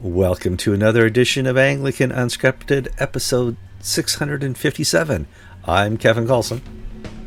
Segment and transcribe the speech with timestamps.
[0.00, 5.26] Welcome to another edition of Anglican Unscripted, episode 657.
[5.64, 6.62] I'm Kevin Carlson.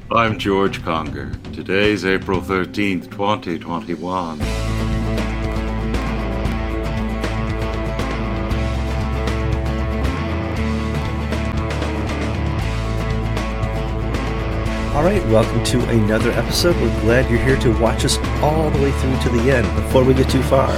[0.09, 1.34] I'm George Conger.
[1.52, 4.42] Today's April 13th, 2021.
[14.95, 16.77] All right, welcome to another episode.
[16.77, 19.67] We're glad you're here to watch us all the way through to the end.
[19.75, 20.71] Before we get too far,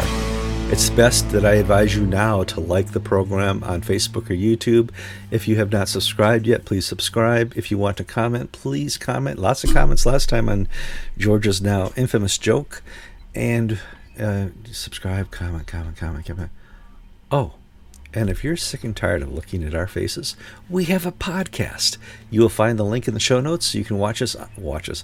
[0.74, 4.90] it's best that I advise you now to like the program on Facebook or YouTube.
[5.30, 7.54] If you have not subscribed yet, please subscribe.
[7.56, 9.38] If you want to comment, please comment.
[9.38, 10.68] Lots of comments last time on
[11.16, 12.82] George's now infamous joke.
[13.36, 13.78] And
[14.20, 16.50] uh, subscribe, comment, comment, comment, comment.
[17.32, 17.54] Oh,
[18.12, 20.36] and if you're sick and tired of looking at our faces,
[20.72, 21.98] we have a podcast.
[22.32, 24.90] You will find the link in the show notes so you can watch us watch
[24.90, 25.04] us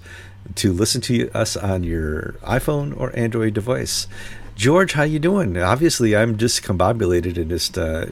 [0.55, 4.07] to listen to us on your iPhone or Android device.
[4.59, 5.57] George, how you doing?
[5.57, 8.07] Obviously, I'm discombobulated and just uh,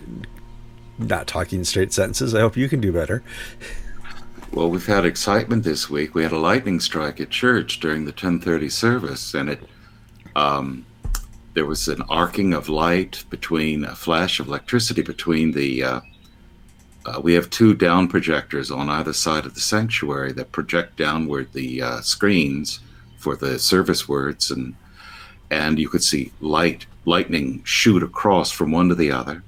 [0.97, 2.33] not talking straight sentences.
[2.33, 3.21] I hope you can do better.
[4.53, 6.15] Well, we've had excitement this week.
[6.15, 9.61] We had a lightning strike at church during the 10:30 service, and it
[10.37, 10.85] um,
[11.53, 15.83] there was an arcing of light between a flash of electricity between the.
[15.83, 15.99] Uh,
[17.05, 21.51] uh, we have two down projectors on either side of the sanctuary that project downward
[21.51, 22.79] the uh, screens
[23.17, 24.75] for the service words, and
[25.49, 29.43] and you could see light lightning shoot across from one to the other,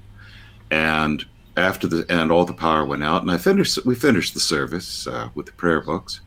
[0.72, 1.26] and
[1.58, 3.86] after the and all the power went out, and I finished.
[3.86, 6.22] We finished the service uh, with the prayer books,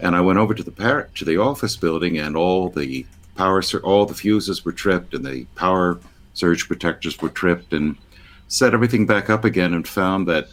[0.00, 3.62] and I went over to the par- to the office building, and all the power
[3.82, 5.98] all the fuses were tripped and the power
[6.34, 7.96] surge protectors were tripped and
[8.48, 10.48] set everything back up again and found that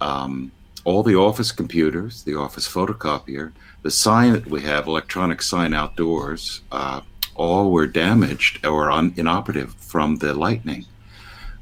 [0.00, 0.50] um,
[0.84, 6.60] all the office computers, the office photocopier, the sign that we have, electronic sign outdoors,
[6.70, 7.00] uh,
[7.36, 10.84] all were damaged or un- inoperative from the lightning.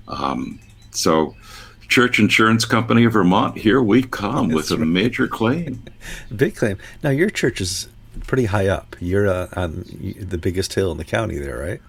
[0.08, 1.34] Um, so,
[1.88, 4.82] Church Insurance Company of Vermont, here we come That's with right.
[4.82, 5.84] a major claim.
[6.36, 6.78] Big claim.
[7.02, 7.88] Now, your church is
[8.26, 8.96] pretty high up.
[9.00, 9.84] You're uh, on
[10.20, 11.80] the biggest hill in the county there, right?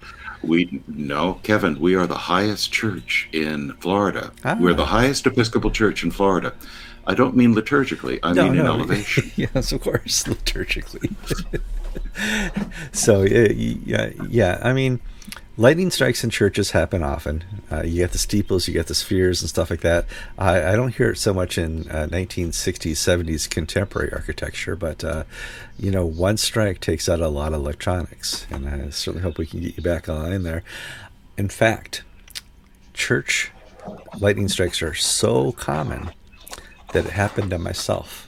[0.42, 1.80] We no, Kevin.
[1.80, 4.32] We are the highest church in Florida.
[4.44, 4.56] Ah.
[4.60, 6.52] We're the highest Episcopal church in Florida.
[7.06, 8.18] I don't mean liturgically.
[8.22, 8.60] I no, mean no.
[8.60, 9.30] in elevation.
[9.36, 11.14] yes, of course, liturgically.
[12.92, 14.60] so yeah, yeah.
[14.62, 15.00] I mean,
[15.56, 17.44] lightning strikes in churches happen often.
[17.70, 20.06] Uh, you get the steeples, you get the spheres and stuff like that.
[20.38, 25.24] I, I don't hear it so much in uh, 1960s, 70s contemporary architecture, but uh,
[25.78, 29.46] you know, one strike takes out a lot of electronics, and I certainly hope we
[29.46, 30.62] can get you back online there.
[31.36, 32.02] In fact,
[32.94, 33.50] church
[34.18, 36.10] lightning strikes are so common
[36.92, 38.25] that it happened to myself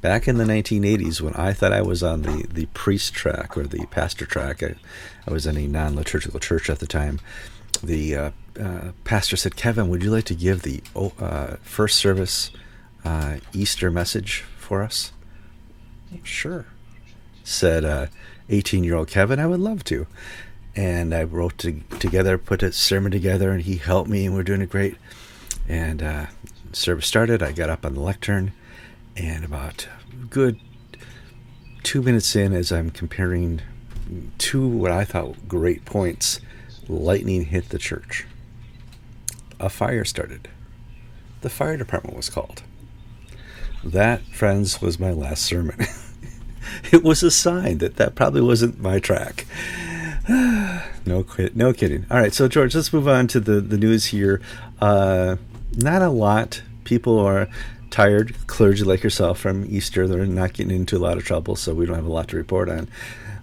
[0.00, 3.64] back in the 1980s when I thought I was on the, the priest track or
[3.64, 4.74] the pastor track, I,
[5.26, 7.20] I was in a non liturgical church at the time.
[7.82, 12.50] The uh, uh, pastor said, Kevin, would you like to give the uh, first service
[13.04, 15.12] uh, Easter message for us?
[16.24, 16.66] Sure,
[17.44, 18.10] said
[18.48, 20.06] 18 uh, year old Kevin, I would love to.
[20.74, 24.42] And I wrote to, together, put a sermon together, and he helped me, and we're
[24.42, 24.96] doing it great.
[25.68, 26.26] And uh,
[26.72, 27.42] service started.
[27.42, 28.52] I got up on the lectern
[29.20, 29.86] and about
[30.30, 30.58] good
[31.82, 33.60] two minutes in, as I'm comparing
[34.38, 36.40] two what I thought great points,
[36.88, 38.26] lightning hit the church.
[39.58, 40.48] A fire started.
[41.42, 42.62] The fire department was called.
[43.84, 45.78] That, friends, was my last sermon.
[46.92, 49.46] it was a sign that that probably wasn't my track.
[50.28, 52.06] no, no kidding.
[52.10, 54.40] All right, so George, let's move on to the the news here.
[54.80, 55.36] Uh,
[55.76, 56.62] not a lot.
[56.84, 57.48] People are
[57.90, 60.06] tired clergy like yourself from Easter.
[60.06, 62.36] They're not getting into a lot of trouble, so we don't have a lot to
[62.36, 62.88] report on.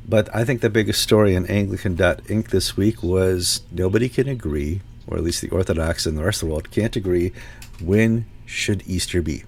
[0.08, 5.18] But I think the biggest story in Anglican.ink this week was nobody can agree, or
[5.18, 7.34] at least the Orthodox and the rest of the world can't agree,
[7.82, 9.44] when should Easter be.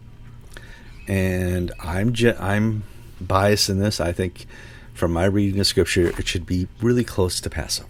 [1.08, 2.84] And I'm I'm
[3.22, 4.00] biased in this.
[4.00, 4.46] I think
[4.94, 7.88] from my reading of Scripture, it should be really close to Passover.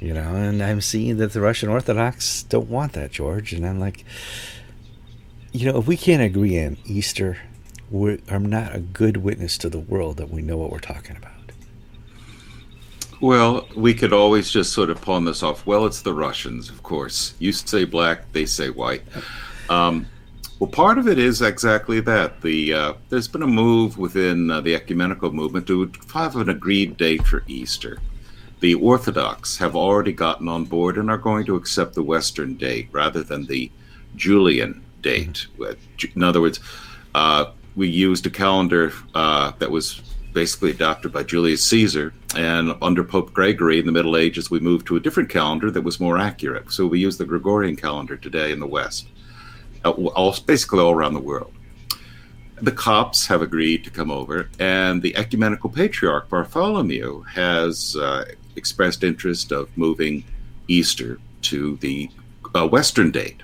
[0.00, 3.52] You know, and I'm seeing that the Russian Orthodox don't want that, George.
[3.52, 4.04] And I'm like,
[5.56, 7.38] you know, if we can't agree on Easter,
[7.90, 11.16] we are not a good witness to the world that we know what we're talking
[11.16, 11.32] about.
[13.22, 15.66] Well, we could always just sort of pawn this off.
[15.66, 17.34] Well, it's the Russians, of course.
[17.38, 19.02] You say black, they say white.
[19.70, 20.06] Um,
[20.58, 22.42] well, part of it is exactly that.
[22.42, 26.98] The uh, there's been a move within uh, the ecumenical movement to have an agreed
[26.98, 27.98] date for Easter.
[28.60, 32.88] The Orthodox have already gotten on board and are going to accept the Western date
[32.92, 33.70] rather than the
[34.16, 35.46] Julian date.
[36.16, 36.58] In other words,
[37.14, 37.44] uh,
[37.80, 39.84] we used a calendar uh, that was
[40.32, 44.86] basically adopted by Julius Caesar And under Pope Gregory in the Middle Ages, we moved
[44.88, 46.70] to a different calendar that was more accurate.
[46.70, 49.08] So we use the Gregorian calendar today in the West,
[49.84, 51.52] uh, all, basically all around the world.
[52.60, 58.26] The Copts have agreed to come over, and the Ecumenical Patriarch Bartholomew has uh,
[58.56, 60.24] expressed interest of moving
[60.68, 62.10] Easter to the
[62.54, 63.40] uh, Western date.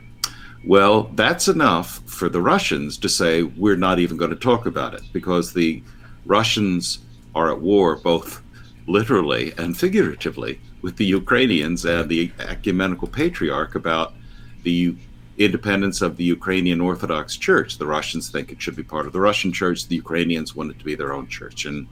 [0.64, 4.94] Well, that's enough for the Russians to say we're not even going to talk about
[4.94, 5.82] it because the
[6.24, 7.00] Russians
[7.34, 8.42] are at war both
[8.86, 14.14] literally and figuratively with the Ukrainians and the ecumenical patriarch about
[14.62, 14.94] the
[15.38, 17.78] independence of the Ukrainian Orthodox Church.
[17.78, 19.88] The Russians think it should be part of the Russian church.
[19.88, 21.64] The Ukrainians want it to be their own church.
[21.64, 21.88] And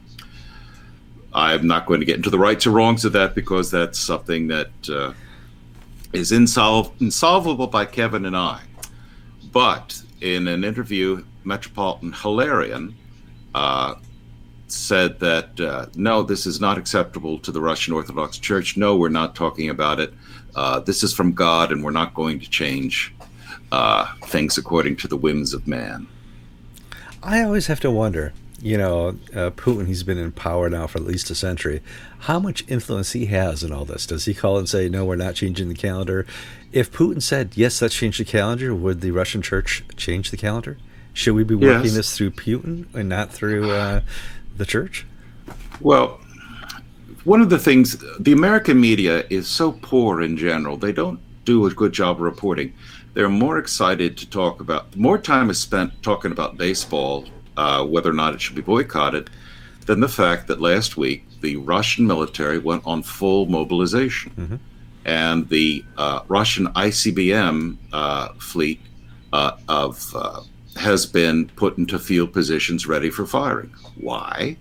[1.33, 4.49] I'm not going to get into the rights or wrongs of that because that's something
[4.49, 5.13] that uh,
[6.13, 8.61] is insolv- insolvable by Kevin and I.
[9.53, 12.95] But in an interview, Metropolitan Hilarion
[13.55, 13.95] uh,
[14.69, 18.77] said that uh, no, this is not acceptable to the Russian Orthodox Church.
[18.77, 20.13] No, we're not talking about it.
[20.55, 23.15] Uh, this is from God, and we're not going to change
[23.73, 26.07] uh, things according to the whims of man.
[27.23, 30.99] I always have to wonder you know, uh, Putin, he's been in power now for
[30.99, 31.83] at least a century.
[32.21, 34.07] How much influence he has in all this?
[34.07, 36.27] Does he call and say, no, we're not changing the calendar?
[36.73, 40.77] If Putin said, yes, let's change the calendar, would the Russian church change the calendar?
[41.13, 41.95] Should we be working yes.
[41.95, 44.03] this through Putin and not through uh,
[44.57, 45.07] the church?
[45.81, 46.21] Well,
[47.25, 50.77] one of the things, the American media is so poor in general.
[50.77, 52.75] They don't do a good job reporting.
[53.15, 57.27] They're more excited to talk about, more time is spent talking about baseball
[57.61, 59.29] uh, whether or not it should be boycotted
[59.85, 64.33] than the fact that last week the Russian military went on full mobilization.
[64.33, 64.57] Mm-hmm.
[65.05, 68.81] And the uh, Russian ICBM uh, fleet
[69.35, 70.41] uh, of uh,
[70.77, 73.75] has been put into field positions ready for firing.
[73.97, 74.57] Why?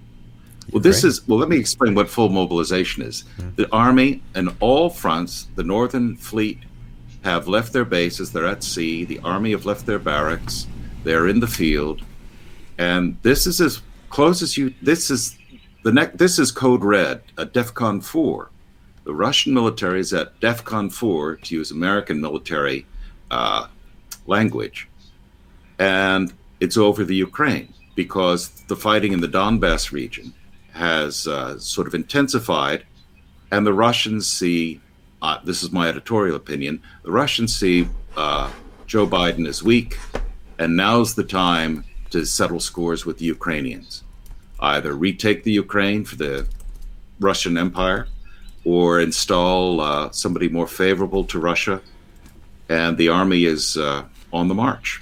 [0.72, 1.10] Well, this right.
[1.10, 1.40] is well.
[1.40, 3.24] Let me explain what full mobilization is.
[3.24, 3.56] Mm-hmm.
[3.56, 6.60] The army and all fronts, the Northern Fleet,
[7.24, 8.32] have left their bases.
[8.32, 9.06] They're at sea.
[9.06, 10.68] The army have left their barracks.
[11.04, 12.04] They're in the field
[12.80, 14.74] and this is as close as you.
[14.82, 15.38] This is
[15.84, 16.18] the next.
[16.18, 18.50] This is code red, a DEFCON four.
[19.04, 22.86] The Russian military is at DEFCON four, to use American military
[23.30, 23.68] uh,
[24.26, 24.88] language,
[25.78, 30.34] and it's over the Ukraine because the fighting in the Donbass region
[30.72, 32.86] has uh, sort of intensified,
[33.52, 34.82] and the Russians see.
[35.22, 36.82] Uh, this is my editorial opinion.
[37.04, 38.50] The Russians see uh,
[38.88, 39.98] Joe Biden is weak,
[40.58, 44.04] and now's the time to settle scores with the Ukrainians.
[44.60, 46.48] Either retake the Ukraine for the
[47.20, 48.08] Russian Empire
[48.66, 51.82] or install uh, somebody more favorable to Russia.
[52.68, 55.02] And the army is uh, on the march.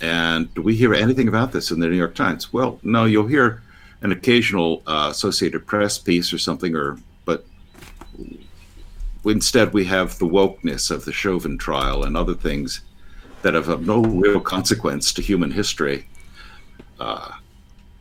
[0.00, 2.52] And do we hear anything about this in the New York Times?
[2.52, 3.62] Well, no, you'll hear
[4.02, 7.44] an occasional uh, Associated Press piece or something, or but
[9.24, 12.80] instead we have the wokeness of the Chauvin trial and other things
[13.42, 16.06] that have no real consequence to human history
[17.00, 17.32] uh,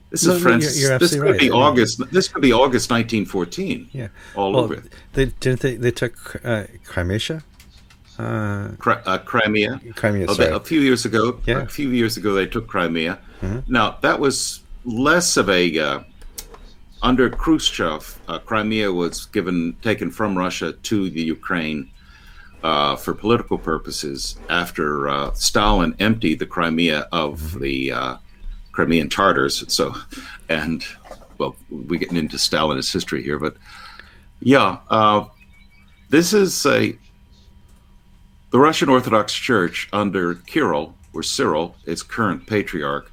[0.10, 0.80] this no, is Francis.
[0.80, 1.40] You're, you're this could right.
[1.40, 2.02] be August.
[2.12, 3.90] This could be August 1914.
[3.92, 4.84] Yeah, all well, over.
[5.14, 5.76] They didn't they?
[5.76, 7.44] They took uh, Crimea.
[8.18, 9.80] Uh, uh, Crimea.
[9.96, 10.26] Crimea.
[10.28, 11.40] Oh, they, a few years ago.
[11.46, 11.62] Yeah.
[11.62, 13.20] A few years ago, they took Crimea.
[13.42, 13.72] Mm-hmm.
[13.72, 16.00] Now that was less of a uh,
[17.02, 18.20] under Khrushchev.
[18.28, 21.92] Uh, Crimea was given taken from Russia to the Ukraine
[22.64, 27.60] uh, for political purposes after uh, Stalin emptied the Crimea of mm-hmm.
[27.60, 28.18] the uh,
[28.80, 29.66] Crimean Tartars.
[29.68, 29.94] So,
[30.48, 30.86] and
[31.38, 33.58] well, we're getting into Stalinist history here, but
[34.40, 35.26] yeah, uh,
[36.08, 36.98] this is a
[38.52, 43.12] the Russian Orthodox Church under Kirill or Cyril, its current patriarch,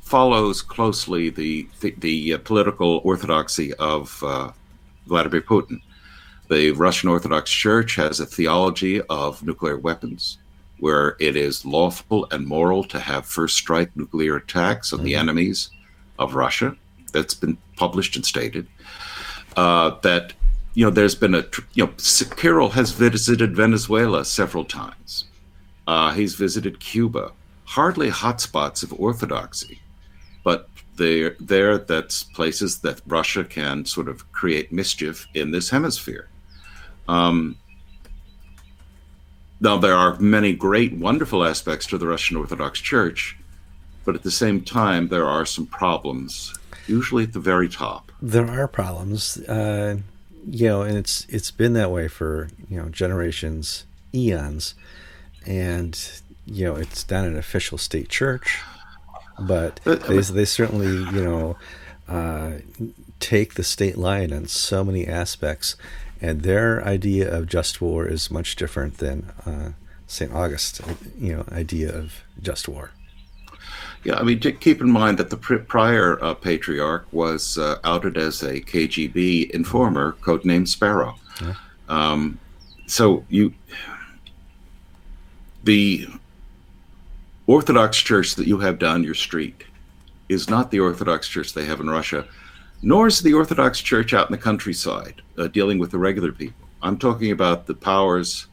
[0.00, 4.50] follows closely the the, the uh, political orthodoxy of uh,
[5.06, 5.82] Vladimir Putin.
[6.48, 10.38] The Russian Orthodox Church has a theology of nuclear weapons
[10.82, 15.04] where it is lawful and moral to have first strike nuclear attacks on mm-hmm.
[15.06, 15.70] the enemies
[16.18, 16.76] of Russia.
[17.12, 18.66] That's been published and stated.
[19.56, 20.32] Uh, that
[20.74, 21.92] you know, there's been a you know,
[22.36, 25.26] Kirill has visited Venezuela several times.
[25.86, 27.30] Uh, he's visited Cuba.
[27.64, 29.80] Hardly hotspots of orthodoxy,
[30.42, 36.28] but there, there that's places that Russia can sort of create mischief in this hemisphere.
[37.06, 37.56] Um,
[39.62, 43.36] now, there are many great, wonderful aspects to the Russian Orthodox Church,
[44.04, 46.52] but at the same time, there are some problems,
[46.88, 48.10] usually at the very top.
[48.20, 49.98] There are problems, uh,
[50.50, 54.74] you know, and it's it's been that way for you know generations, eons,
[55.46, 55.96] and
[56.44, 58.58] you know it's not an official state church,
[59.38, 61.56] but they, they certainly you know
[62.08, 62.54] uh,
[63.20, 65.76] take the state line on so many aspects,
[66.22, 69.72] and their idea of just war is much different than uh,
[70.06, 70.32] St.
[70.32, 70.80] August,
[71.18, 72.92] you know, idea of just war.
[74.04, 78.42] Yeah, I mean, keep in mind that the prior uh, patriarch was uh, outed as
[78.42, 81.16] a KGB informer, codenamed Sparrow.
[81.40, 81.54] Yeah.
[81.88, 82.38] Um,
[82.86, 83.52] so you,
[85.64, 86.06] the
[87.46, 89.64] Orthodox Church that you have down your street
[90.28, 92.26] is not the Orthodox Church they have in Russia,
[92.82, 96.68] nor is the Orthodox Church out in the countryside uh, dealing with the regular people.
[96.82, 98.48] I'm talking about the powers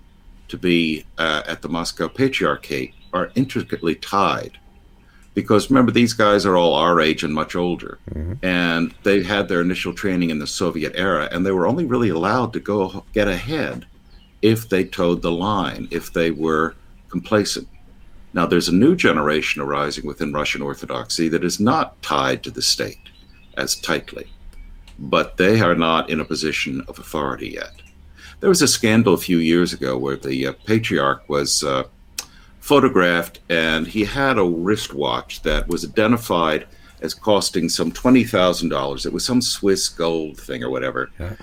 [0.50, 4.58] to be uh, at the Moscow Patriarchate are intricately tied.
[5.34, 7.98] Because remember, these guys are all our age and much older.
[8.12, 8.46] Mm-hmm.
[8.46, 12.10] And they had their initial training in the Soviet era, and they were only really
[12.10, 13.86] allowed to go get ahead
[14.42, 16.76] if they towed the line, if they were
[17.10, 17.68] complacent.
[18.34, 22.62] Now, there's a new generation arising within Russian Orthodoxy that is not tied to the
[22.62, 23.09] state
[23.60, 24.28] as tightly,
[24.98, 27.74] but they are not in a position of authority yet.
[28.40, 31.84] There was a scandal a few years ago where the uh, patriarch was uh,
[32.60, 36.68] photographed and he had a wristwatch that was identified
[37.02, 39.06] as costing some $20,000.
[39.06, 41.10] It was some Swiss gold thing or whatever.
[41.20, 41.36] Yeah.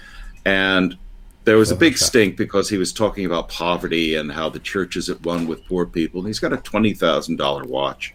[0.44, 0.96] And
[1.44, 4.96] there was a big stink because he was talking about poverty and how the church
[4.96, 6.20] is at one with poor people.
[6.20, 8.14] And he's got a $20,000 watch.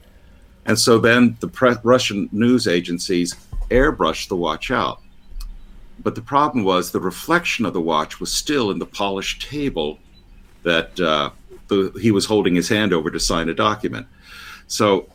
[0.65, 3.35] And so then the pre- Russian news agencies
[3.71, 5.01] airbrushed the watch out.
[6.03, 9.99] But the problem was the reflection of the watch was still in the polished table
[10.63, 11.31] that uh,
[11.67, 14.07] the, he was holding his hand over to sign a document.
[14.67, 15.07] So,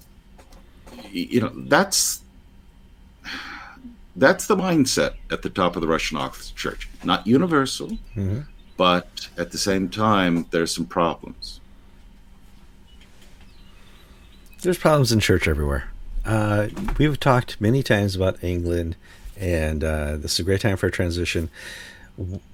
[1.10, 2.22] you know, that's
[4.16, 6.88] that's the mindset at the top of the Russian Orthodox Church.
[7.04, 8.40] Not universal, mm-hmm.
[8.76, 11.60] but at the same time, there's some problems.
[14.62, 15.90] There's problems in church everywhere.
[16.26, 16.68] Uh,
[16.98, 18.96] we've talked many times about England,
[19.38, 21.48] and uh, this is a great time for a transition.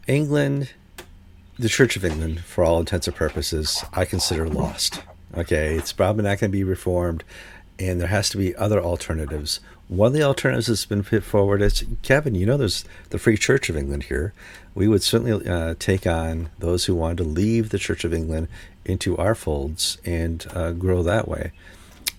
[0.07, 0.71] England,
[1.59, 5.02] the Church of England, for all intents and purposes, I consider lost.
[5.35, 7.25] Okay, it's probably not going to be reformed,
[7.79, 9.61] and there has to be other alternatives.
[9.88, 12.35] One of the alternatives that's been put forward is Kevin.
[12.35, 14.35] You know, there's the Free Church of England here.
[14.75, 18.49] We would certainly uh, take on those who wanted to leave the Church of England
[18.85, 21.52] into our folds and uh, grow that way.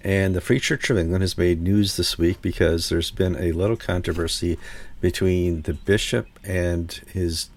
[0.04, 3.54] And the Free Church of England has made news this week because there's been a
[3.54, 4.58] little controversy
[5.00, 7.50] between the bishop and his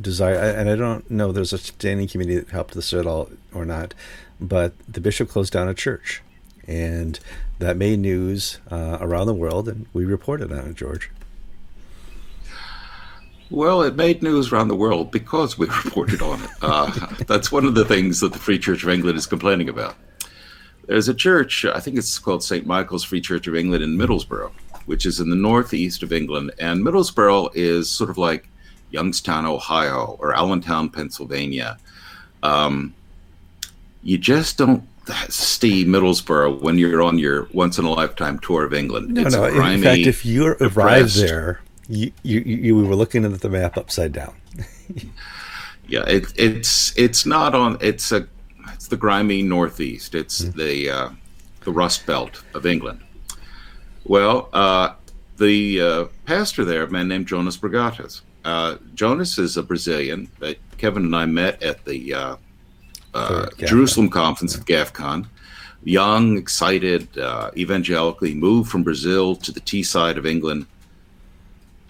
[0.00, 0.36] desire.
[0.36, 3.92] And I don't know there's a standing committee that helped this at all or not,
[4.40, 6.22] but the bishop closed down a church.
[6.66, 7.20] And
[7.58, 11.10] that made news uh, around the world, and we reported on it, George.
[13.50, 16.50] Well, it made news around the world because we reported on it.
[16.60, 16.90] Uh,
[17.26, 19.94] that's one of the things that the Free Church of England is complaining about.
[20.86, 22.66] There's a church, I think it's called St.
[22.66, 24.52] Michael's Free Church of England in Middlesbrough,
[24.86, 26.52] which is in the northeast of England.
[26.58, 28.48] And Middlesbrough is sort of like
[28.90, 31.78] Youngstown, Ohio, or Allentown, Pennsylvania.
[32.42, 32.94] Um,
[34.02, 34.84] you just don't
[35.28, 39.08] see Middlesbrough when you're on your once in a lifetime tour of England.
[39.08, 39.50] No, it's no.
[39.50, 43.76] Grimy, in fact, if you arrived there, you, you you were looking at the map
[43.76, 44.34] upside down.
[45.88, 47.78] yeah, it, it's it's not on.
[47.80, 48.26] It's a
[48.72, 50.14] it's the grimy northeast.
[50.14, 50.58] It's mm-hmm.
[50.58, 51.08] the uh,
[51.60, 53.00] the Rust Belt of England.
[54.04, 54.94] Well, uh,
[55.36, 58.22] the uh, pastor there, a man named Jonas Bragatas.
[58.44, 62.36] Uh, Jonas is a Brazilian that Kevin and I met at the uh,
[63.12, 65.26] uh, Jerusalem conference at GAFCON.
[65.82, 70.66] Young, excited, uh, evangelically moved from Brazil to the Teesside of England.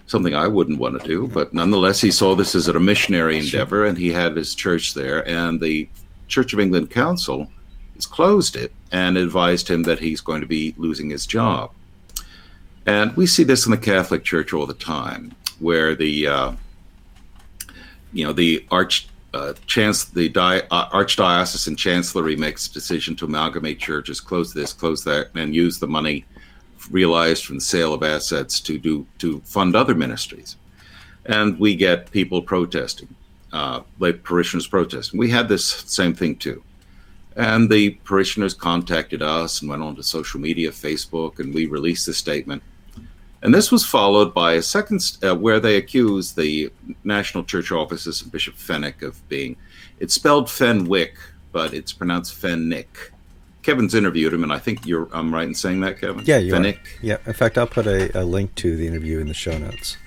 [0.07, 3.85] Something I wouldn't want to do, but nonetheless, he saw this as a missionary endeavor,
[3.85, 5.27] and he had his church there.
[5.27, 5.89] And the
[6.27, 7.49] Church of England Council
[7.95, 11.71] has closed it and advised him that he's going to be losing his job.
[12.85, 16.51] And we see this in the Catholic Church all the time, where the uh,
[18.13, 23.25] you know the arch uh, chance the di- uh, archdiocesan chancellery makes a decision to
[23.25, 26.25] amalgamate churches, close this, close that, and use the money
[26.89, 30.55] realized from the sale of assets to do to fund other ministries.
[31.25, 33.13] And we get people protesting,
[33.53, 35.19] uh, like parishioners protesting.
[35.19, 36.63] We had this same thing too.
[37.35, 42.07] And the parishioners contacted us and went on to social media, Facebook, and we released
[42.07, 42.63] a statement
[43.41, 46.71] and this was followed by a second, uh, where they accused the
[47.03, 49.55] National Church offices and Bishop Fenwick of being,
[49.99, 51.15] it's spelled Fenwick,
[51.51, 53.11] but it's pronounced Fennick.
[53.61, 56.23] Kevin's interviewed him, and I think you're, I'm right in saying that, Kevin?
[56.25, 56.77] Yeah, you Fennick.
[56.77, 56.99] Are.
[57.01, 59.97] Yeah, in fact, I'll put a, a link to the interview in the show notes.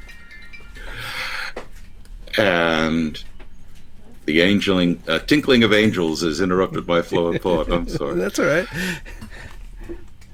[2.37, 3.23] And
[4.31, 7.69] the angeling, uh, tinkling of angels is interrupted by flow of thought.
[7.69, 8.15] I'm sorry.
[8.15, 8.69] That's all right.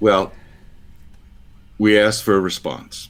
[0.01, 0.33] Well,
[1.79, 3.09] we asked for a response.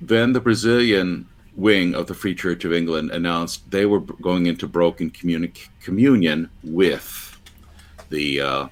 [0.00, 4.66] then the Brazilian wing of the Free Church of England announced they were going into
[4.66, 7.40] broken communi- communion with
[8.10, 8.68] the uh,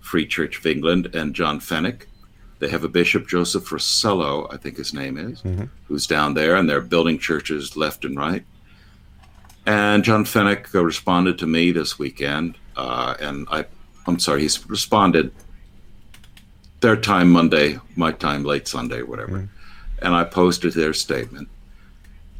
[0.00, 2.06] Free Church of England and John Fenwick.
[2.60, 5.64] They have a bishop, Joseph Rossello, I think his name is, mm-hmm.
[5.88, 8.44] who's down there, and they're building churches left and right.
[9.66, 13.64] And John Fenwick responded to me this weekend, uh, and I,
[14.06, 15.32] I'm sorry, he's responded
[16.80, 19.38] their time Monday, my time late Sunday, whatever.
[19.38, 20.04] Mm-hmm.
[20.04, 21.48] And I posted their statement.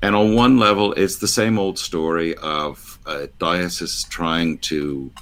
[0.02, 5.12] And on one level, it's the same old story of a diocese trying to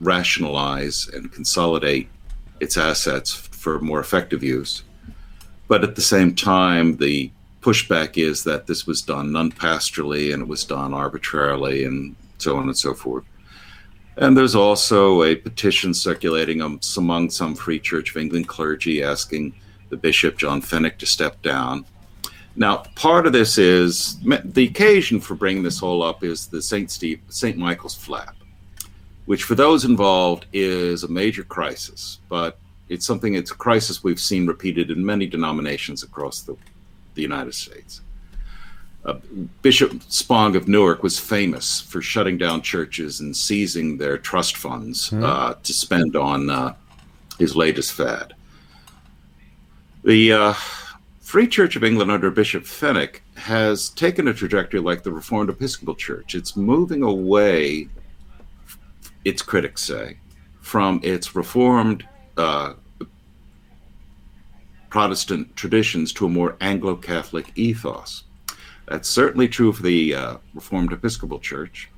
[0.00, 2.08] rationalize and consolidate
[2.58, 4.82] its assets for more effective use.
[5.68, 10.42] But at the same time, the pushback is that this was done non pastorally and
[10.42, 13.24] it was done arbitrarily and so on and so forth.
[14.16, 19.54] And there's also a petition circulating um, among some Free Church of England clergy asking
[19.88, 21.84] the Bishop John Fenwick to step down.
[22.56, 26.90] Now, part of this is the occasion for bringing this all up is the St.
[26.90, 27.56] Steve, St.
[27.56, 28.34] Michael's flap,
[29.26, 34.20] which for those involved is a major crisis, but it's something, it's a crisis we've
[34.20, 36.56] seen repeated in many denominations across the,
[37.14, 38.00] the United States.
[39.04, 39.14] Uh,
[39.62, 45.10] Bishop Spong of Newark was famous for shutting down churches and seizing their trust funds
[45.10, 45.24] mm.
[45.24, 46.74] uh, to spend on uh,
[47.38, 48.34] his latest fad.
[50.04, 50.54] The uh,
[51.20, 55.94] Free Church of England under Bishop Fenwick has taken a trajectory like the Reformed Episcopal
[55.94, 56.34] Church.
[56.34, 57.88] It's moving away,
[59.24, 60.18] its critics say,
[60.60, 62.74] from its Reformed uh,
[64.90, 68.24] Protestant traditions to a more Anglo Catholic ethos.
[68.86, 71.88] That's certainly true for the uh, Reformed Episcopal Church,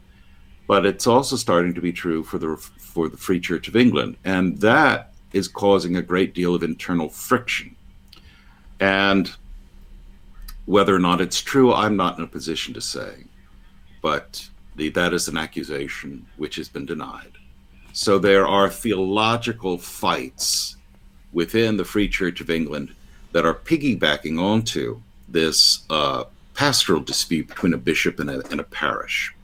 [0.68, 4.16] but it's also starting to be true for the for the Free Church of England,
[4.24, 7.74] and that is causing a great deal of internal friction
[8.82, 9.36] and
[10.66, 13.24] whether or not it's true, I'm not in a position to say.
[14.00, 17.32] But the, that is an accusation which has been denied.
[17.92, 20.76] So there are theological fights
[21.32, 22.94] within the Free Church of England
[23.32, 28.64] that are piggybacking onto this uh, pastoral dispute between a bishop and a, and a,
[28.64, 29.34] parish.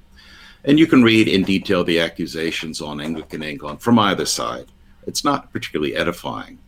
[0.64, 4.66] And you can read in detail the accusations on Anglican England from either side.
[5.06, 6.58] It's not particularly edifying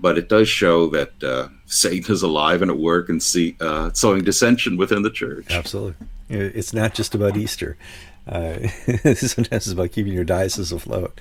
[0.00, 3.90] but it does show that uh, Satan is alive and at work and see, uh,
[3.92, 5.46] sowing dissension within the church.
[5.50, 6.06] Absolutely.
[6.28, 7.76] It's not just about Easter.
[8.30, 8.68] Uh,
[9.14, 11.18] sometimes it's about keeping your diocese afloat.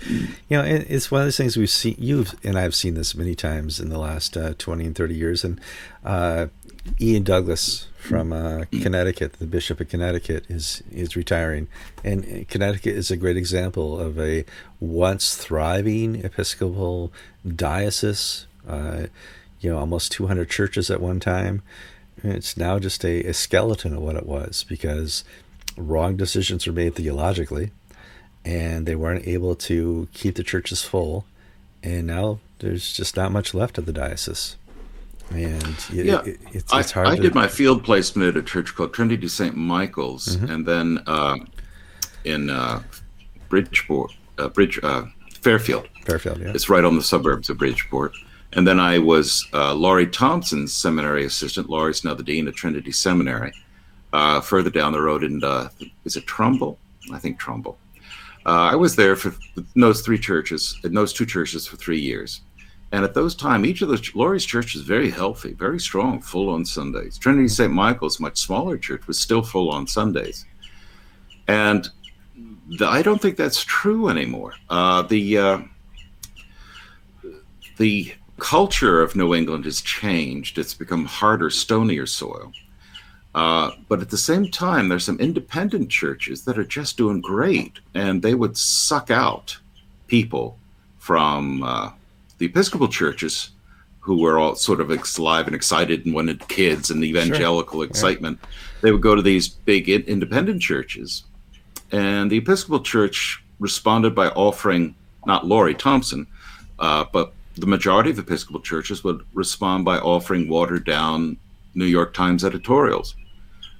[0.48, 1.96] You know, it's one of those things we've seen.
[1.98, 5.16] You and I have seen this many times in the last uh, twenty and thirty
[5.16, 5.44] years.
[5.44, 5.60] And
[6.06, 6.48] uh,
[7.02, 11.68] Ian Douglas from uh, Connecticut, the Bishop of Connecticut, is is retiring,
[12.04, 14.46] and Connecticut is a great example of a
[14.80, 17.12] once thriving Episcopal
[17.48, 19.08] diocese uh,
[19.60, 21.62] you know, almost 200 churches at one time.
[22.24, 25.24] It's now just a, a skeleton of what it was because
[25.80, 27.72] wrong decisions were made theologically
[28.46, 31.26] and they weren't able to keep the churches full.
[31.84, 34.56] And now there's just not much left of the diocese.
[35.32, 37.08] And it, yeah, it, it's, it's, hard.
[37.08, 37.22] I, I to...
[37.22, 39.56] did my field placement at a church called Trinity St.
[39.56, 40.52] Michael's, mm-hmm.
[40.52, 41.38] and then uh,
[42.24, 42.82] in uh,
[43.48, 45.04] Bridgeport, uh, Bridge, uh,
[45.36, 45.88] Fairfield.
[46.04, 46.52] Fairfield, yeah.
[46.56, 48.14] It's right on the suburbs of Bridgeport.
[48.54, 51.70] And then I was uh, Laurie Thompson's seminary assistant.
[51.70, 53.54] Laurie's now the dean of Trinity Seminary.
[54.12, 55.70] Uh, further down the road in, uh,
[56.04, 56.80] is it Trumbull?
[57.14, 57.78] I think Trumbull.
[58.46, 59.36] Uh, I was there for
[59.76, 62.42] those three churches, in those two churches for three years.
[62.92, 66.50] And at those time, each of those, Laurie's church was very healthy, very strong, full
[66.50, 67.20] on Sundays.
[67.20, 67.72] Trinity St.
[67.72, 70.46] Michael's, much smaller church, was still full on Sundays.
[71.48, 71.88] And
[72.80, 74.54] the, I don't think that's true anymore.
[74.70, 75.60] Uh, the, uh,
[77.78, 80.58] the culture of New England has changed.
[80.58, 82.52] It's become harder, stonier soil.
[83.36, 87.80] Uh, but at the same time, there's some independent churches that are just doing great,
[87.94, 89.58] and they would suck out
[90.08, 90.58] people
[90.98, 91.92] from uh,
[92.40, 93.52] the Episcopal churches
[94.00, 97.88] who were all sort of alive and excited and wanted kids and evangelical sure.
[97.88, 98.40] excitement.
[98.42, 98.50] Yeah.
[98.82, 101.24] They would go to these big independent churches,
[101.92, 104.96] and the Episcopal Church responded by offering
[105.28, 106.26] not Laurie Thompson,
[106.80, 111.38] uh, but the majority of Episcopal churches would respond by offering watered down
[111.76, 113.16] New York Times editorials.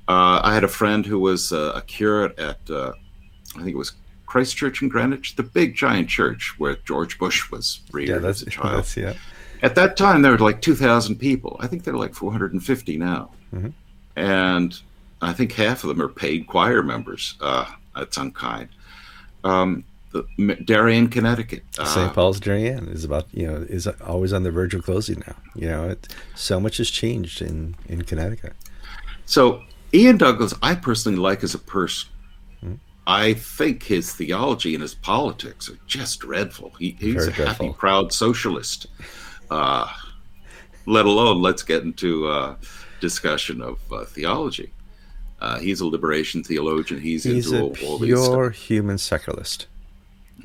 [0.08, 2.94] Uh, I had a friend who was uh, a curate at, uh,
[3.56, 3.94] I think it was
[4.26, 8.42] Christ Church in Greenwich, the big giant church where George Bush was reared yeah, that's,
[8.42, 8.78] as a child.
[8.78, 9.14] That's, yeah.
[9.62, 11.58] At that time, there were like 2,000 people.
[11.60, 13.32] I think they're like 450 now.
[13.54, 13.70] Mm-hmm.
[14.16, 14.80] And
[15.22, 17.36] I think half of them are paid choir members.
[17.42, 18.70] Uh, that's unkind.
[19.44, 21.64] Um, the Darien, Connecticut.
[21.78, 22.14] Uh, St.
[22.14, 25.36] Paul's Darien is about you know is always on the verge of closing now.
[25.56, 28.54] You know, it, so much has changed in in Connecticut.
[29.26, 32.10] So Ian Douglas, I personally like as a person.
[32.62, 32.74] Hmm.
[33.06, 36.72] I think his theology and his politics are just dreadful.
[36.80, 37.68] He, he's Very a dreadful.
[37.68, 38.88] happy, proud socialist.
[39.50, 39.88] Uh,
[40.86, 42.56] let alone let's get into uh,
[43.00, 44.74] discussion of uh, theology.
[45.42, 47.00] Uh, he's a liberation theologian.
[47.00, 49.68] He's, he's into a all, pure human secularist.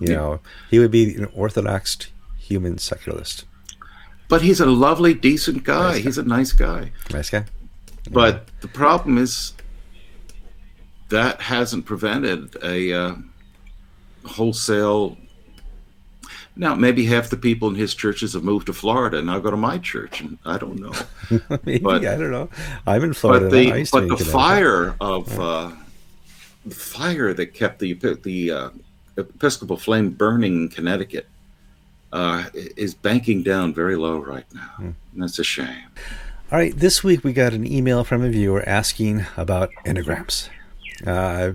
[0.00, 0.16] You yeah.
[0.16, 1.98] know, he would be an orthodox
[2.38, 3.44] human secularist.
[4.28, 5.92] But he's a lovely, decent guy.
[5.92, 6.02] Nice guy.
[6.02, 6.92] He's a nice guy.
[7.10, 7.44] Nice guy.
[8.10, 9.54] But the problem is
[11.08, 13.14] that hasn't prevented a uh,
[14.24, 15.16] wholesale.
[16.56, 19.50] Now, maybe half the people in his churches have moved to Florida and now go
[19.50, 20.92] to my church, and I don't know.
[21.64, 22.48] maybe but, I don't know.
[22.86, 23.46] I'm in Florida.
[23.46, 25.72] But the, but the fire of uh,
[26.64, 28.70] the fire that kept the the uh,
[29.16, 31.26] Episcopal flame burning in Connecticut
[32.12, 34.70] uh, is banking down very low right now.
[34.78, 34.94] Mm.
[35.14, 35.88] That's a shame.
[36.52, 40.48] All right, this week we got an email from a viewer asking about enneagrams.
[41.04, 41.52] Uh,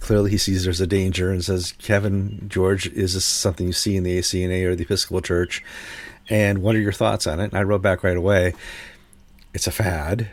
[0.00, 3.96] clearly, he sees there's a danger and says, Kevin, George, is this something you see
[3.96, 5.62] in the ACNA or the Episcopal Church?
[6.30, 7.44] And what are your thoughts on it?
[7.44, 8.54] And I wrote back right away,
[9.52, 10.30] it's a fad.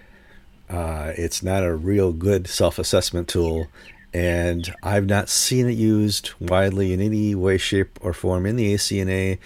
[0.70, 3.68] Uh, it's not a real good self assessment tool.
[4.16, 8.74] And I've not seen it used widely in any way, shape, or form in the
[8.74, 9.40] ACNA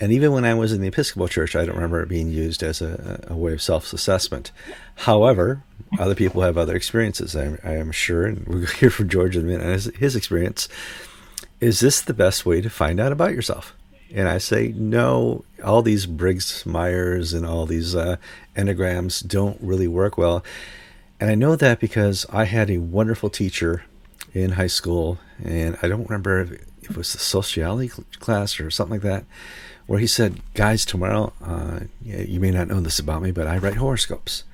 [0.00, 2.62] and even when I was in the Episcopal Church, I don't remember it being used
[2.62, 4.50] as a, a way of self assessment.
[4.94, 5.62] However,
[5.98, 8.24] other people have other experiences, I, I, am sure.
[8.24, 10.68] And we'll hear from George in a minute his, his experience.
[11.60, 13.74] Is this the best way to find out about yourself?
[14.12, 18.16] And I say, no, all these Briggs Myers and all these uh,
[18.56, 20.42] enneagrams don't really work well.
[21.20, 23.84] And I know that because I had a wonderful teacher
[24.32, 28.94] in high school, and I don't remember if it was the sociology class or something
[28.94, 29.24] like that
[29.90, 33.58] where he said, Guys, tomorrow, uh, you may not know this about me, but I
[33.58, 34.44] write horoscopes.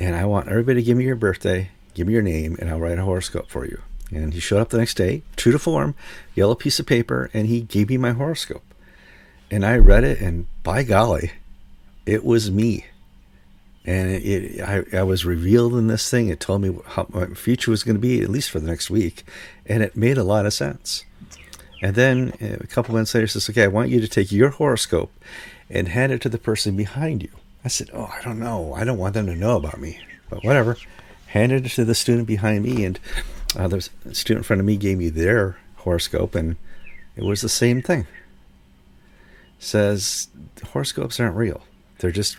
[0.00, 2.80] And I want everybody to give me your birthday, give me your name, and I'll
[2.80, 3.80] write a horoscope for you.
[4.10, 5.94] And he showed up the next day, true to form,
[6.34, 8.64] yellow piece of paper, and he gave me my horoscope.
[9.52, 11.30] And I read it, and by golly,
[12.04, 12.86] it was me.
[13.86, 16.28] And it, it I, I was revealed in this thing.
[16.28, 18.90] It told me how my future was going to be, at least for the next
[18.90, 19.24] week.
[19.64, 21.04] And it made a lot of sense.
[21.80, 24.50] And then uh, a couple minutes later, says, "Okay, I want you to take your
[24.50, 25.12] horoscope
[25.70, 27.30] and hand it to the person behind you."
[27.64, 28.74] I said, "Oh, I don't know.
[28.74, 30.76] I don't want them to know about me, but whatever."
[31.28, 32.98] Handed it to the student behind me, and
[33.56, 36.56] uh, the student in front of me gave me their horoscope, and
[37.14, 38.06] it was the same thing.
[39.58, 40.28] Says
[40.72, 41.62] horoscopes aren't real.
[41.98, 42.38] They're just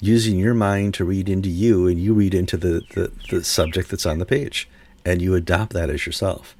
[0.00, 3.90] using your mind to read into you, and you read into the, the, the subject
[3.90, 4.68] that's on the page,
[5.04, 6.54] and you adopt that as yourself.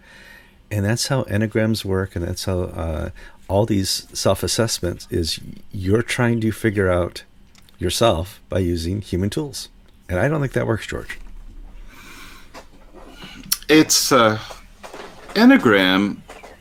[0.70, 3.11] And that's how enneagrams work and that's how uh,
[3.48, 5.40] all these self-assessments is
[5.72, 7.24] you're trying to figure out
[7.78, 9.68] yourself by using human tools.
[10.08, 11.18] And i don't think that works george.
[13.68, 14.38] It's uh,
[15.34, 16.18] enneagram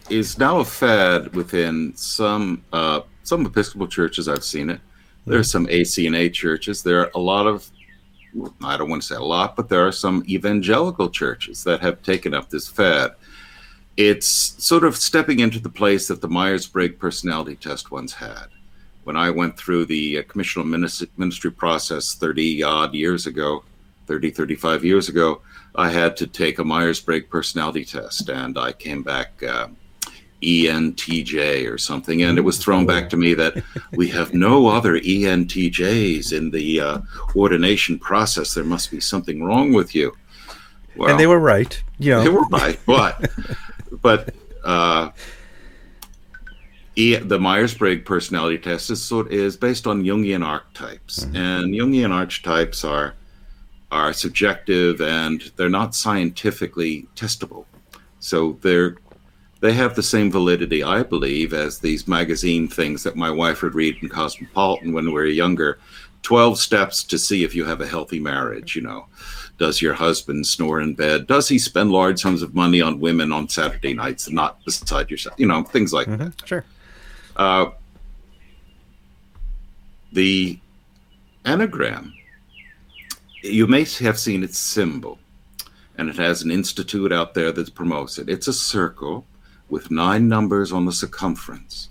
[0.09, 4.27] is now a fad within some uh, some episcopal churches.
[4.27, 4.81] I've seen it
[5.27, 5.65] there are mm-hmm.
[5.65, 7.69] some acna churches there are a lot of
[8.63, 12.01] i don't want to say a lot but there are some evangelical churches that have
[12.01, 13.11] taken up this fad
[13.97, 14.27] it's
[14.63, 18.45] sort of stepping into the place that the Myers Briggs personality test once had.
[19.05, 23.63] When I went through the uh, commissional ministry process 30 odd years ago,
[24.05, 25.41] 30, 35 years ago,
[25.75, 29.69] I had to take a Myers Briggs personality test, and I came back uh,
[30.41, 34.99] ENTJ or something, and it was thrown back to me that we have no other
[34.99, 36.99] ENTJs in the uh,
[37.35, 38.53] ordination process.
[38.53, 40.15] There must be something wrong with you.
[40.95, 41.81] Well, and they were right.
[41.99, 42.23] You know.
[42.23, 43.29] They were right, but
[44.01, 45.09] but uh,
[46.95, 51.35] the Myers Briggs personality test is sort is based on Jungian archetypes, mm-hmm.
[51.35, 53.13] and Jungian archetypes are
[53.91, 57.65] are subjective and they're not scientifically testable.
[58.19, 58.97] So they're
[59.59, 63.75] they have the same validity, I believe, as these magazine things that my wife would
[63.75, 65.79] read in Cosmopolitan when we were younger.
[66.21, 69.07] Twelve steps to see if you have a healthy marriage, you know.
[69.57, 71.25] Does your husband snore in bed?
[71.25, 75.09] Does he spend large sums of money on women on Saturday nights and not beside
[75.09, 75.39] yourself?
[75.39, 76.47] You know, things like mm-hmm, that.
[76.47, 76.65] Sure.
[77.35, 77.71] Uh,
[80.11, 80.59] the
[81.45, 82.13] enneagram,
[83.41, 85.17] you may have seen its symbol,
[85.97, 88.29] and it has an institute out there that promotes it.
[88.29, 89.25] It's a circle
[89.69, 91.89] with nine numbers on the circumference.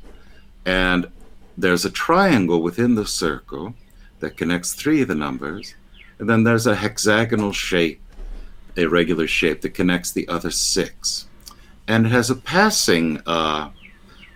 [0.64, 1.10] And
[1.56, 3.74] there's a triangle within the circle
[4.20, 5.74] that connects three of the numbers
[6.18, 8.00] and then there's a hexagonal shape,
[8.76, 11.26] a regular shape that connects the other six.
[11.88, 13.70] And it has a passing uh,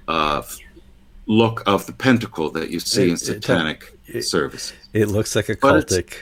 [0.06, 0.42] uh,
[1.26, 4.72] look of the pentacle that you see it, in satanic it, service.
[4.92, 6.18] It looks like a cultic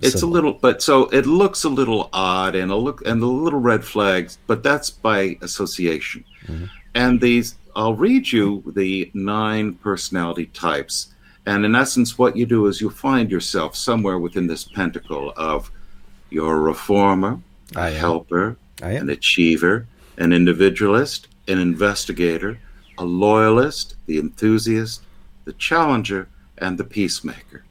[0.00, 0.28] it's symbol.
[0.28, 3.60] a little, but so it looks a little odd and a look and the little
[3.60, 6.24] red flags, but that's by association.
[6.46, 6.64] Mm-hmm.
[6.94, 11.14] And these, I'll read you the nine personality types.
[11.46, 15.70] And in essence, what you do is you find yourself somewhere within this pentacle of
[16.30, 17.40] you're a reformer,
[17.74, 19.86] a helper, an achiever,
[20.18, 22.58] an individualist, an investigator,
[22.98, 25.02] a loyalist, the enthusiast,
[25.44, 26.28] the challenger,
[26.58, 27.64] and the peacemaker.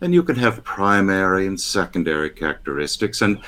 [0.00, 3.22] And you can have primary and secondary characteristics.
[3.22, 3.40] And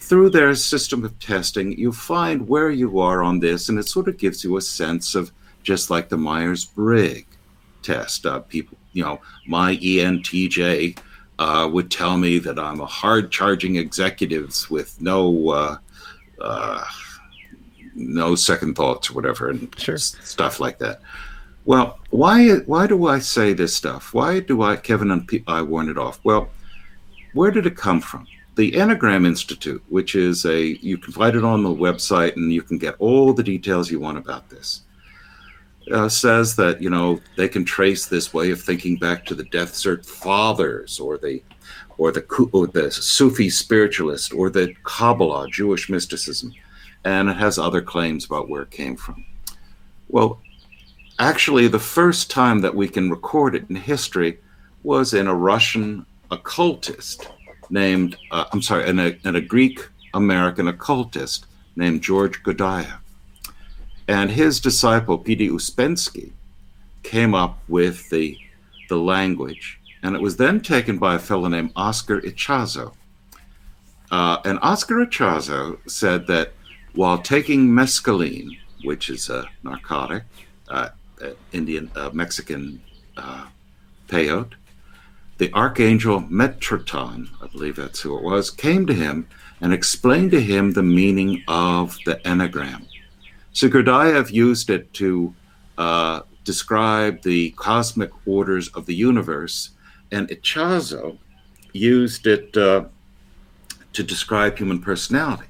[0.00, 4.08] through their system of testing, you find where you are on this, and it sort
[4.08, 7.36] of gives you a sense of just like the Myers Briggs
[7.82, 8.26] test.
[8.26, 10.98] Uh, people, you know, my ENTJ
[11.38, 15.50] uh, would tell me that I'm a hard charging executive with no.
[15.50, 15.76] Uh,
[16.40, 16.84] uh,
[17.96, 19.96] no second thoughts or whatever and sure.
[19.96, 21.00] stuff like that.
[21.64, 24.14] Well, why why do I say this stuff?
[24.14, 26.20] Why do I Kevin and I warn it off?
[26.22, 26.48] Well,
[27.32, 28.26] where did it come from?
[28.56, 32.62] The Enneagram Institute, which is a you can find it on the website and you
[32.62, 34.82] can get all the details you want about this.
[35.92, 39.44] Uh, says that you know they can trace this way of thinking back to the
[39.44, 41.42] Desert fathers or the
[41.98, 46.52] or the or the Sufi spiritualist or the Kabbalah Jewish mysticism
[47.06, 49.24] and it has other claims about where it came from.
[50.08, 50.40] Well,
[51.20, 54.40] actually, the first time that we can record it in history
[54.82, 57.28] was in a Russian occultist
[57.70, 62.98] named, uh, I'm sorry, in a, in a Greek American occultist named George Gurdjieff.
[64.08, 65.48] And his disciple, P.D.
[65.48, 66.30] Uspensky,
[67.02, 68.38] came up with the,
[68.88, 72.94] the language, and it was then taken by a fellow named Oscar Ichazo.
[74.10, 76.52] Uh, and Oscar Ichazo said that
[76.94, 80.24] while taking mescaline, which is a narcotic,
[80.68, 80.90] uh,
[81.22, 82.80] uh, Indian, uh, Mexican
[83.16, 83.46] uh,
[84.08, 84.52] peyote,
[85.38, 89.28] the archangel Metatron, I believe that's who it was, came to him
[89.60, 92.86] and explained to him the meaning of the enneagram.
[93.52, 95.34] So Gurdjieff used it to
[95.78, 99.70] uh, describe the cosmic orders of the universe,
[100.12, 101.18] and Ichazo
[101.72, 102.84] used it uh,
[103.92, 105.48] to describe human personality.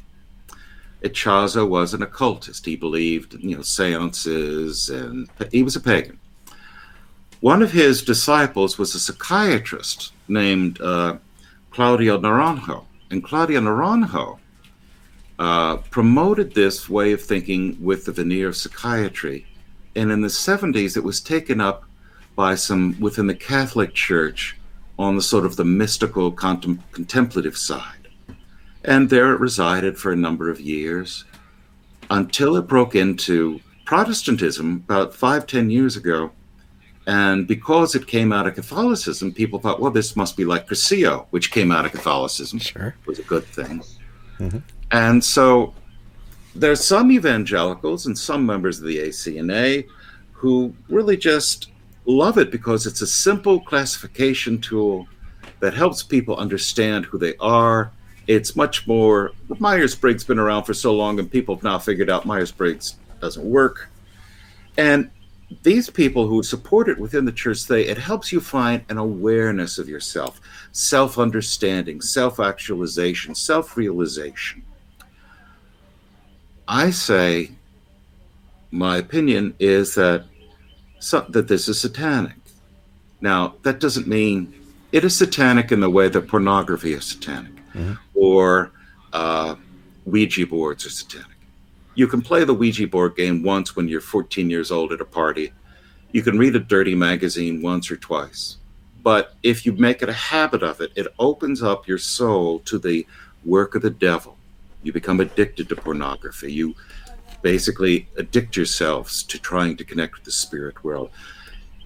[1.03, 2.65] Ichazo was an occultist.
[2.65, 6.19] He believed, you know, seances, and he was a pagan.
[7.47, 11.19] One of his disciples was a psychiatrist named uh,
[11.71, 14.41] Claudio Naranjo, and Claudio Naranjo
[15.39, 19.47] uh, promoted this way of thinking with the veneer of psychiatry.
[19.95, 21.85] And in the 70s, it was taken up
[22.35, 24.59] by some within the Catholic Church
[24.99, 28.09] on the sort of the mystical contem- contemplative side.
[28.83, 31.25] And there it resided for a number of years
[32.11, 36.33] until it broke into Protestantism about five, ten years ago.
[37.07, 41.27] And because it came out of Catholicism, people thought, well, this must be like Cursillo,
[41.31, 42.59] which came out of Catholicism.
[42.59, 42.97] Sure.
[43.07, 43.83] was a good thing.
[44.41, 44.59] Mm-hmm.
[44.91, 45.73] And so
[46.55, 49.87] there's some evangelicals and some members of the ACNA
[50.33, 51.71] who really just
[52.07, 55.07] love it because it's a simple classification tool
[55.61, 57.91] that helps people understand who they are
[58.27, 62.27] it's much more myers-briggs been around for so long and people have now figured out
[62.27, 63.89] myers-briggs doesn't work
[64.77, 65.11] and
[65.63, 69.79] these people who support it within the church say it helps you find an awareness
[69.79, 70.41] of yourself
[70.73, 74.63] self-understanding self-actualization self-realization
[76.67, 77.51] i say
[78.71, 80.25] my opinion is that
[80.99, 82.35] so, that this is satanic
[83.21, 84.53] now that doesn't mean
[84.91, 87.95] it is satanic in the way that pornography is satanic mm-hmm.
[88.15, 88.73] or
[89.13, 89.55] uh,
[90.07, 91.36] Ouija boards are satanic.
[91.97, 95.05] You can play the Ouija board game once when you're 14 years old at a
[95.05, 95.53] party.
[96.13, 98.59] You can read a dirty magazine once or twice.
[99.03, 102.79] But if you make it a habit of it, it opens up your soul to
[102.79, 103.07] the
[103.45, 104.37] work of the devil.
[104.83, 106.53] You become addicted to pornography.
[106.53, 106.75] You
[107.43, 111.11] basically addict yourselves to trying to connect with the spirit world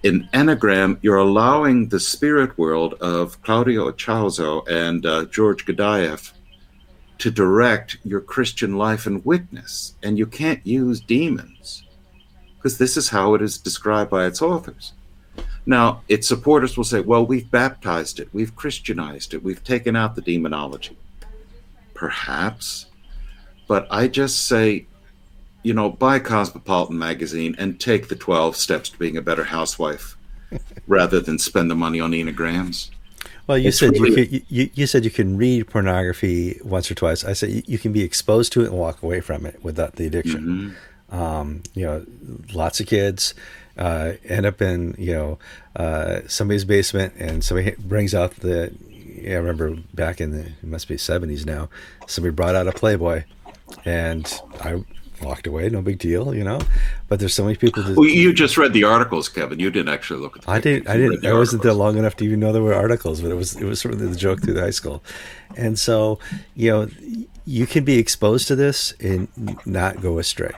[0.03, 6.33] in Enneagram, you're allowing the spirit world of Claudio Ichazo and uh, George Gurdjieff
[7.21, 9.95] to direct your Christian life and witness.
[10.03, 11.83] And you can't use demons
[12.57, 14.93] because this is how it is described by its authors.
[15.65, 20.15] Now, its supporters will say, well, we've baptized it, we've Christianized it, we've taken out
[20.15, 20.97] the demonology.
[21.93, 22.87] Perhaps.
[23.67, 24.87] But I just say
[25.63, 30.17] you know, buy Cosmopolitan magazine and take the 12 steps to being a better housewife
[30.87, 32.89] rather than spend the money on enneagrams.
[33.47, 36.95] Well, you it's said really, you, you, you said you can read pornography once or
[36.95, 37.23] twice.
[37.25, 40.05] I said you, can be exposed to it and walk away from it without the
[40.05, 40.75] addiction.
[41.11, 41.21] Mm-hmm.
[41.21, 42.05] Um, you know,
[42.53, 43.33] lots of kids
[43.77, 45.39] uh, end up in you know
[45.75, 48.73] uh, somebody's basement and somebody brings out the
[49.23, 51.69] I remember back in the it must be seventies now.
[52.07, 53.23] Somebody brought out a Playboy,
[53.85, 54.83] and I
[55.21, 55.69] walked away.
[55.69, 56.59] No big deal, you know.
[57.07, 57.83] But there's so many people.
[57.83, 59.59] That, well, you just read the articles, Kevin.
[59.59, 60.43] You didn't actually look at.
[60.43, 60.87] the I didn't.
[60.87, 61.25] I didn't.
[61.25, 63.65] I wasn't there long enough to even know there were articles, but it was it
[63.65, 65.03] was sort of the joke through the high school,
[65.55, 66.19] and so
[66.55, 66.89] you know
[67.45, 69.27] you can be exposed to this and
[69.65, 70.53] not go astray.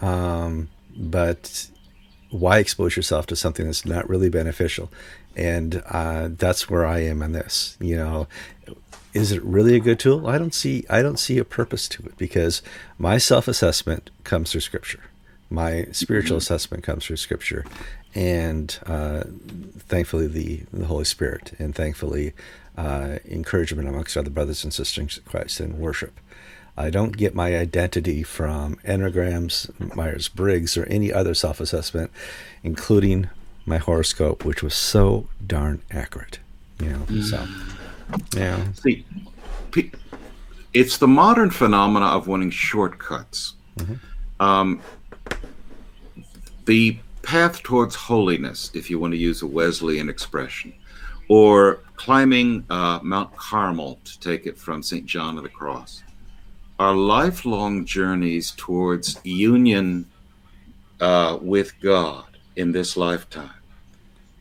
[0.00, 1.68] Um, but
[2.30, 4.90] why expose yourself to something that's not really beneficial?
[5.36, 7.76] And uh, that's where I am on this.
[7.80, 8.28] You know,
[9.16, 10.26] is it really a good tool?
[10.26, 10.84] I don't see.
[10.90, 12.62] I don't see a purpose to it because
[12.98, 15.04] my self-assessment comes through Scripture.
[15.48, 16.42] My spiritual mm-hmm.
[16.42, 17.64] assessment comes through Scripture,
[18.14, 19.24] and uh,
[19.78, 22.34] thankfully the the Holy Spirit, and thankfully
[22.76, 26.20] uh, encouragement amongst other brothers and sisters in Christ in worship.
[26.76, 32.10] I don't get my identity from Enneagrams, Myers Briggs, or any other self assessment,
[32.62, 33.30] including
[33.64, 36.38] my horoscope, which was so darn accurate.
[36.78, 37.22] You know, mm.
[37.22, 37.46] so
[38.34, 38.72] yeah.
[38.72, 39.04] See,
[40.72, 43.54] it's the modern phenomena of wanting shortcuts.
[43.78, 43.94] Mm-hmm.
[44.42, 44.80] Um,
[46.66, 50.74] the path towards holiness, if you want to use a Wesleyan expression,
[51.28, 55.06] or climbing uh, Mount Carmel, to take it from St.
[55.06, 56.02] John of the Cross,
[56.78, 60.08] are lifelong journeys towards union
[61.00, 62.24] uh, with God
[62.56, 63.50] in this lifetime.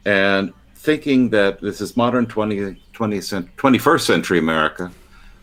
[0.05, 4.91] And thinking that this is modern 20, 20th, 21st century America,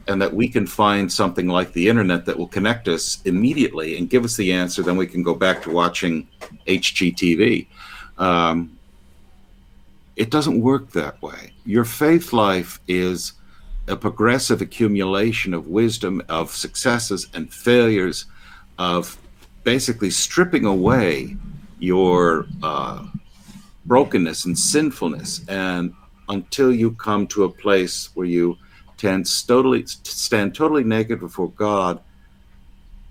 [0.09, 4.11] and that we can find something like the internet that will connect us immediately and
[4.11, 6.27] give us the answer, then we can go back to watching
[6.67, 7.67] HGTV.
[8.19, 8.77] Um,
[10.17, 11.53] it doesn't work that way.
[11.65, 13.33] Your faith life is
[13.88, 18.27] a progressive accumulation of wisdom, of successes and failures,
[18.79, 19.19] of
[19.65, 21.37] basically stripping away
[21.79, 23.07] your uh,
[23.87, 25.95] brokenness and sinfulness, and
[26.33, 28.57] until you come to a place where you
[28.97, 32.01] tend totally stand totally naked before God,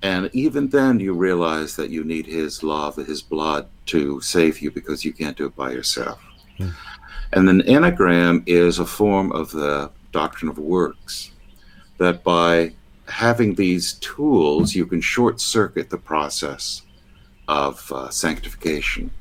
[0.01, 4.71] and even then you realize that you need His love, His blood to save you
[4.71, 6.19] because you can't do it by yourself.
[6.57, 6.69] Hmm.
[7.34, 11.31] And then Enneagram is a form of the doctrine of works,
[11.97, 12.73] that by
[13.07, 16.81] having these tools, you can short circuit the process
[17.47, 19.12] of uh, sanctification.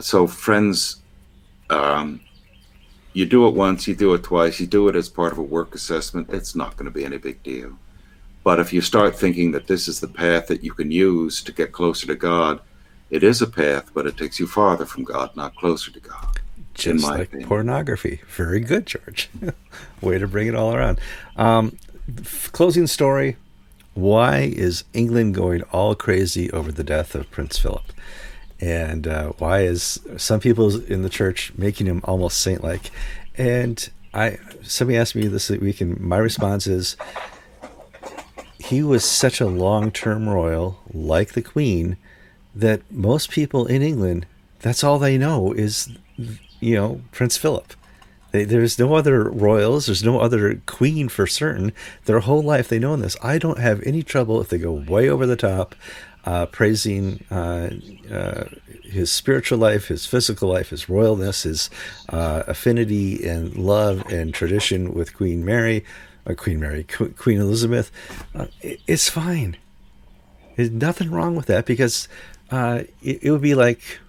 [0.00, 1.03] So, friends,
[1.70, 2.20] um,
[3.12, 5.42] you do it once, you do it twice, you do it as part of a
[5.42, 7.78] work assessment, it's not going to be any big deal.
[8.42, 11.52] But if you start thinking that this is the path that you can use to
[11.52, 12.60] get closer to God,
[13.08, 16.40] it is a path, but it takes you farther from God, not closer to God.
[16.74, 17.48] Just like opinion.
[17.48, 18.20] pornography.
[18.28, 19.30] Very good, George.
[20.00, 21.00] Way to bring it all around.
[21.36, 21.78] Um,
[22.52, 23.36] closing story
[23.94, 27.92] Why is England going all crazy over the death of Prince Philip?
[28.60, 32.90] And uh, why is some people in the church making him almost saint like?
[33.36, 36.96] And I somebody asked me this week, and my response is
[38.58, 41.96] he was such a long term royal, like the Queen,
[42.54, 44.26] that most people in England,
[44.60, 45.90] that's all they know is,
[46.60, 47.74] you know, Prince Philip.
[48.30, 49.86] They, there's no other royals.
[49.86, 51.72] There's no other queen for certain.
[52.06, 53.16] Their whole life they know this.
[53.22, 55.76] I don't have any trouble if they go way over the top,
[56.24, 57.70] uh, praising uh,
[58.10, 58.44] uh,
[58.82, 61.70] his spiritual life, his physical life, his royalness, his
[62.08, 65.84] uh, affinity and love and tradition with Queen Mary,
[66.26, 67.90] uh, Queen Mary, Queen Elizabeth.
[68.34, 69.56] Uh, it, it's fine.
[70.56, 72.08] There's nothing wrong with that because
[72.50, 74.00] it, it, would be like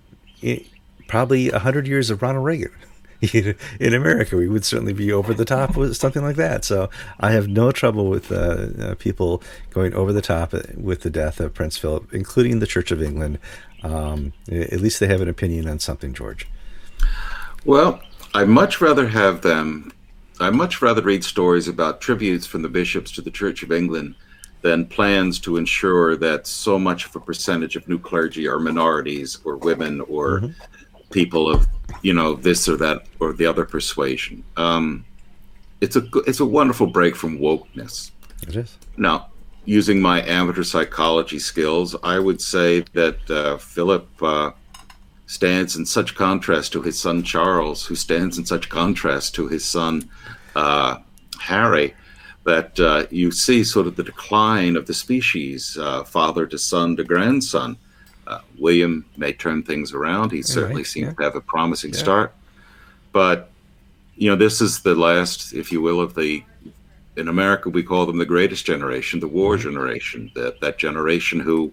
[0.42, 0.68] it,
[1.08, 2.72] probably a hundred years of Ronald Reagan.
[3.80, 6.66] in America, we would certainly be over the top with something like that.
[6.66, 11.10] So I have no trouble with uh, uh, people going over the top with the
[11.10, 13.40] death of Prince Philip, including the Church of England.
[13.84, 16.48] Um, at least they have an opinion on something, George.
[17.66, 18.00] Well,
[18.34, 19.92] I'd much rather have them.
[20.40, 24.16] I'd much rather read stories about tributes from the bishops to the Church of England
[24.62, 29.38] than plans to ensure that so much of a percentage of new clergy are minorities
[29.46, 31.10] or women or mm-hmm.
[31.12, 31.68] people of
[32.02, 34.44] you know this or that or the other persuasion.
[34.58, 35.06] Um,
[35.82, 38.12] it's a it's a wonderful break from wokeness.
[38.48, 39.30] It is now
[39.66, 41.96] using my amateur psychology skills.
[42.04, 44.08] I would say that uh, Philip.
[44.22, 44.52] Uh,
[45.28, 49.66] stands in such contrast to his son Charles, who stands in such contrast to his
[49.66, 50.08] son
[50.56, 50.98] uh,
[51.40, 51.96] Harry,
[52.44, 56.96] that uh, you see sort of the decline of the species, uh, father to son
[56.96, 57.78] to grandson.
[58.28, 60.32] Uh, William may turn things around.
[60.32, 61.14] He certainly right, seems yeah.
[61.14, 62.00] to have a promising yeah.
[62.00, 62.34] start.
[63.12, 63.50] But,
[64.16, 66.44] you know, this is the last, if you will, of the,
[67.16, 69.70] in America, we call them the greatest generation, the war mm-hmm.
[69.70, 71.72] generation, that, that generation who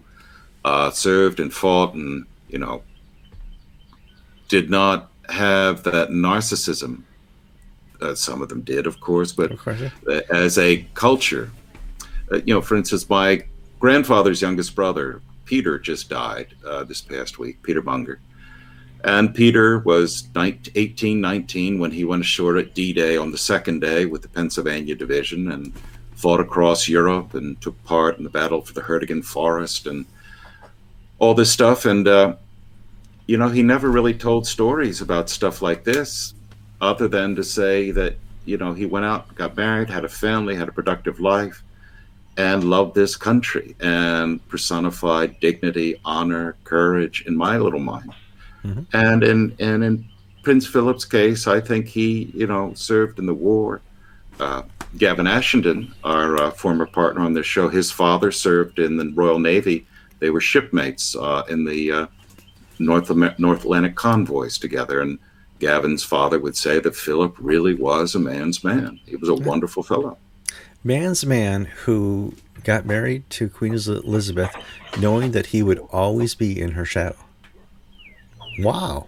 [0.63, 2.83] uh, served and fought and, you know,
[4.47, 7.03] did not have that narcissism
[8.01, 10.19] Uh, some of them did, of course, but Of course, yeah.
[10.29, 11.49] as a culture,
[12.31, 13.45] uh, you know, for instance, my
[13.79, 18.19] grandfather's youngest brother, Peter, just died uh, this past week, Peter Bunger.
[19.03, 23.37] And Peter was 19, 18, 19 when he went ashore at D Day on the
[23.37, 25.73] second day with the Pennsylvania Division and
[26.15, 30.05] fought across Europe and took part in the battle for the Hurtgen Forest and
[31.19, 31.85] all this stuff.
[31.85, 32.35] And, uh,
[33.27, 36.33] you know, he never really told stories about stuff like this
[36.79, 38.15] other than to say that,
[38.45, 41.61] you know, he went out, got married, had a family, had a productive life,
[42.37, 48.11] and loved this country and personified dignity, honor, courage in my little mind.
[48.65, 48.85] Mhm.
[48.93, 50.05] And in and in
[50.43, 53.81] Prince Philip's case, I think he, you know, served in the war.
[54.39, 54.63] Uh,
[54.97, 59.39] Gavin Ashenden, our uh, former partner on this show, his father served in the Royal
[59.39, 59.85] Navy.
[60.19, 62.05] They were shipmates uh, in the uh,
[62.79, 65.01] North Amer- North Atlantic convoys together.
[65.01, 65.19] And
[65.59, 68.99] Gavin's father would say that Philip really was a man's man.
[69.05, 70.17] He was a wonderful fellow.
[70.83, 74.55] Man's man who got married to Queen Elizabeth
[74.99, 77.17] knowing that he would always be in her shadow.
[78.59, 79.07] Wow.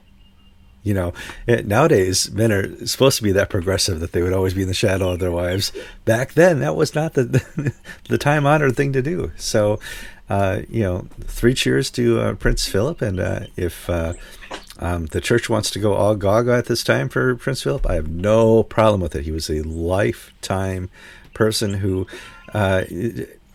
[0.83, 1.13] You know,
[1.47, 4.67] it, nowadays men are supposed to be that progressive that they would always be in
[4.67, 5.71] the shadow of their wives.
[6.05, 7.73] Back then, that was not the
[8.07, 9.31] the time honored thing to do.
[9.35, 9.79] So,
[10.29, 14.13] uh, you know, three cheers to uh, Prince Philip, and uh, if uh,
[14.77, 17.95] um, the church wants to go all gaga at this time for Prince Philip, I
[17.95, 19.25] have no problem with it.
[19.25, 20.91] He was a lifetime
[21.35, 22.07] person who,
[22.53, 22.83] uh,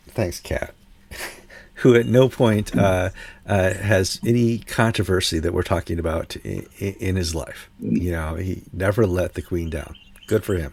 [0.06, 0.72] thanks, Kat,
[1.74, 3.10] who at no point uh,
[3.46, 7.68] uh, has any controversy that we're talking about in, in his life.
[7.80, 9.96] You know, he never let the Queen down.
[10.28, 10.72] Good for him.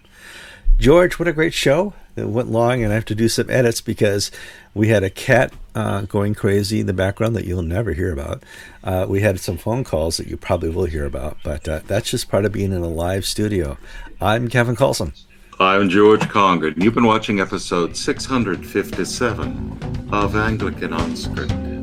[0.77, 1.93] George, what a great show.
[2.15, 4.29] It went long, and I have to do some edits because
[4.75, 8.43] we had a cat uh, going crazy in the background that you'll never hear about.
[8.83, 12.11] Uh, we had some phone calls that you probably will hear about, but uh, that's
[12.11, 13.77] just part of being in a live studio.
[14.21, 15.13] I'm Kevin Kallsen.
[15.59, 21.76] I'm George Conger, and you've been watching episode 657 of Anglican Unscripted.